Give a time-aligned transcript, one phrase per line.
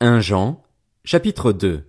[0.00, 0.62] 1 Jean,
[1.04, 1.82] chapitre 2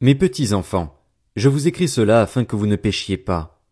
[0.00, 1.00] Mes petits enfants,
[1.36, 3.62] je vous écris cela afin que vous ne péchiez pas.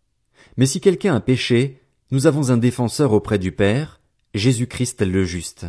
[0.56, 1.80] Mais si quelqu'un a péché,
[2.12, 4.00] nous avons un défenseur auprès du Père,
[4.34, 5.66] Jésus-Christ le juste.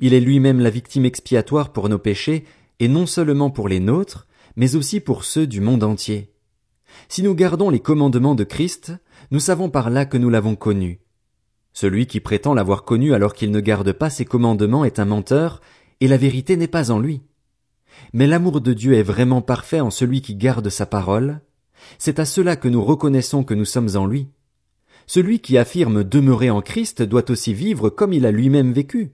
[0.00, 2.44] Il est lui-même la victime expiatoire pour nos péchés,
[2.80, 4.26] et non seulement pour les nôtres,
[4.56, 6.32] mais aussi pour ceux du monde entier.
[7.08, 8.92] Si nous gardons les commandements de Christ,
[9.30, 10.98] nous savons par là que nous l'avons connu.
[11.72, 15.60] Celui qui prétend l'avoir connu alors qu'il ne garde pas ses commandements est un menteur,
[16.00, 17.22] et la vérité n'est pas en lui.
[18.12, 21.40] Mais l'amour de Dieu est vraiment parfait en celui qui garde sa parole.
[21.98, 24.28] C'est à cela que nous reconnaissons que nous sommes en lui.
[25.06, 29.12] Celui qui affirme demeurer en Christ doit aussi vivre comme il a lui-même vécu.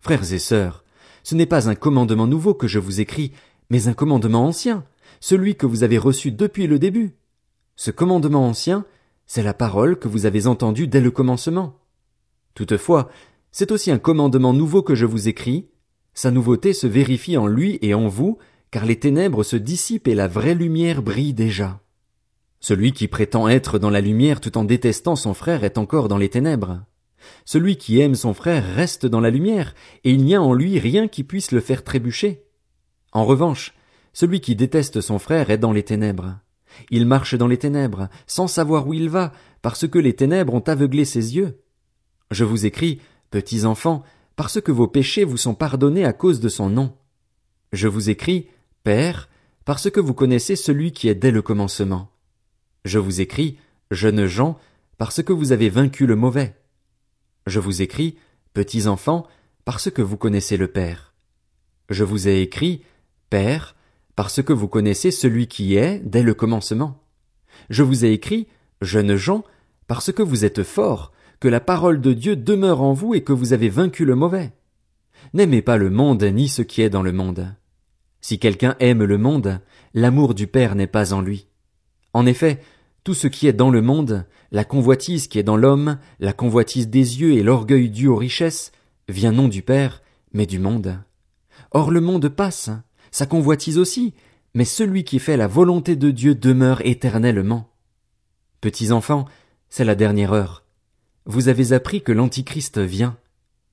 [0.00, 0.84] Frères et sœurs,
[1.24, 3.32] ce n'est pas un commandement nouveau que je vous écris,
[3.68, 4.84] mais un commandement ancien,
[5.20, 7.16] celui que vous avez reçu depuis le début.
[7.76, 8.84] Ce commandement ancien,
[9.26, 11.78] c'est la parole que vous avez entendue dès le commencement.
[12.54, 13.10] Toutefois,
[13.50, 15.68] c'est aussi un commandement nouveau que je vous écris,
[16.18, 18.38] sa nouveauté se vérifie en lui et en vous,
[18.72, 21.80] car les ténèbres se dissipent et la vraie lumière brille déjà.
[22.58, 26.16] Celui qui prétend être dans la lumière tout en détestant son frère est encore dans
[26.18, 26.82] les ténèbres.
[27.44, 30.80] Celui qui aime son frère reste dans la lumière, et il n'y a en lui
[30.80, 32.42] rien qui puisse le faire trébucher.
[33.12, 33.72] En revanche,
[34.12, 36.40] celui qui déteste son frère est dans les ténèbres.
[36.90, 40.66] Il marche dans les ténèbres, sans savoir où il va, parce que les ténèbres ont
[40.66, 41.60] aveuglé ses yeux.
[42.32, 44.02] Je vous écris, petits enfants,
[44.38, 46.96] parce que vos péchés vous sont pardonnés à cause de son nom.
[47.72, 48.46] Je vous écris,
[48.84, 49.28] Père,
[49.64, 52.12] parce que vous connaissez celui qui est dès le commencement.
[52.84, 53.58] Je vous écris,
[53.90, 54.56] jeunes gens,
[54.96, 56.54] parce que vous avez vaincu le mauvais.
[57.48, 58.16] Je vous écris,
[58.52, 59.26] petits enfants,
[59.64, 61.14] parce que vous connaissez le Père.
[61.90, 62.84] Je vous ai écrit,
[63.30, 63.74] Père,
[64.14, 67.02] parce que vous connaissez celui qui est dès le commencement.
[67.70, 68.46] Je vous ai écrit,
[68.82, 69.42] jeunes gens,
[69.88, 73.32] parce que vous êtes forts, que la parole de Dieu demeure en vous et que
[73.32, 74.52] vous avez vaincu le mauvais.
[75.34, 77.54] N'aimez pas le monde ni ce qui est dans le monde.
[78.20, 79.60] Si quelqu'un aime le monde,
[79.94, 81.46] l'amour du Père n'est pas en lui.
[82.12, 82.60] En effet,
[83.04, 86.88] tout ce qui est dans le monde, la convoitise qui est dans l'homme, la convoitise
[86.88, 88.72] des yeux et l'orgueil dû aux richesses,
[89.08, 90.02] vient non du Père,
[90.32, 90.98] mais du monde.
[91.70, 92.70] Or le monde passe,
[93.10, 94.14] sa convoitise aussi,
[94.54, 97.70] mais celui qui fait la volonté de Dieu demeure éternellement.
[98.60, 99.26] Petits enfants,
[99.68, 100.64] c'est la dernière heure
[101.28, 103.16] vous avez appris que l'Antichrist vient.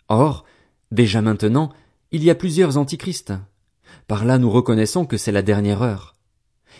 [0.09, 0.43] Or,
[0.91, 1.71] déjà maintenant,
[2.11, 3.33] il y a plusieurs Antichrists.
[4.07, 6.17] Par là nous reconnaissons que c'est la dernière heure.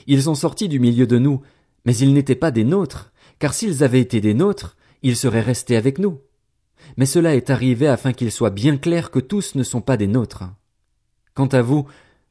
[0.06, 1.42] Ils sont sortis du milieu de nous,
[1.86, 5.78] mais ils n'étaient pas des nôtres, car s'ils avaient été des nôtres, ils seraient restés
[5.78, 6.20] avec nous.
[6.98, 10.08] Mais cela est arrivé afin qu'il soit bien clair que tous ne sont pas des
[10.08, 10.44] nôtres.
[11.34, 11.88] Quant à vous,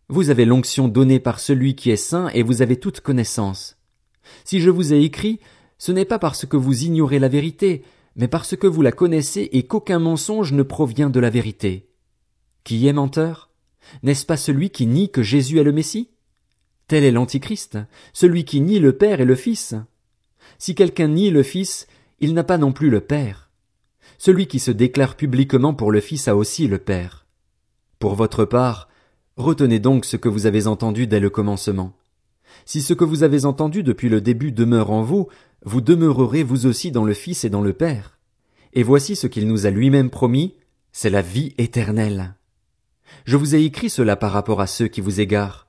[0.09, 3.79] vous avez l'onction donnée par celui qui est saint et vous avez toute connaissance.
[4.45, 5.41] Si je vous ai écrit,
[5.79, 7.83] ce n'est pas parce que vous ignorez la vérité,
[8.17, 11.89] mais parce que vous la connaissez et qu'aucun mensonge ne provient de la vérité.
[12.63, 13.51] Qui est menteur?
[14.03, 16.11] N'est-ce pas celui qui nie que Jésus est le Messie?
[16.87, 17.79] Tel est l'Antichrist,
[18.13, 19.75] celui qui nie le Père et le Fils.
[20.59, 21.87] Si quelqu'un nie le Fils,
[22.21, 23.51] il n'a pas non plus le Père.
[24.19, 27.27] Celui qui se déclare publiquement pour le Fils a aussi le Père.
[27.99, 28.89] Pour votre part,
[29.37, 31.97] retenez donc ce que vous avez entendu dès le commencement.
[32.65, 35.29] Si ce que vous avez entendu depuis le début demeure en vous,
[35.65, 38.19] vous demeurerez vous aussi dans le Fils et dans le Père.
[38.75, 40.55] Et voici ce qu'il nous a lui-même promis,
[40.93, 42.35] c'est la vie éternelle.
[43.25, 45.69] Je vous ai écrit cela par rapport à ceux qui vous égarent.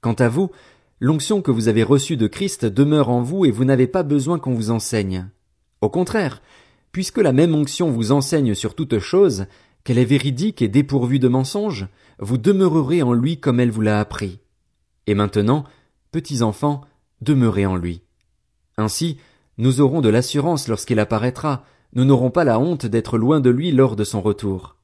[0.00, 0.50] Quant à vous,
[1.00, 4.38] l'onction que vous avez reçue de Christ demeure en vous et vous n'avez pas besoin
[4.38, 5.28] qu'on vous enseigne.
[5.80, 6.42] Au contraire,
[6.92, 9.46] puisque la même onction vous enseigne sur toute chose,
[9.84, 11.86] qu'elle est véridique et dépourvue de mensonges,
[12.18, 14.40] vous demeurerez en lui comme elle vous l'a appris.
[15.06, 15.64] Et maintenant,
[16.10, 16.80] petits enfants,
[17.20, 18.02] demeurez en lui.
[18.78, 19.18] Ainsi,
[19.58, 23.72] nous aurons de l'assurance lorsqu'il apparaîtra, nous n'aurons pas la honte d'être loin de lui
[23.72, 24.76] lors de son retour.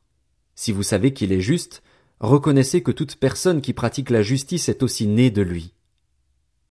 [0.55, 1.83] Si vous savez qu'il est juste,
[2.21, 5.75] reconnaissez que toute personne qui pratique la justice est aussi née de lui.